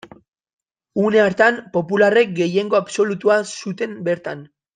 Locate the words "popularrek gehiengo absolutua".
1.75-3.37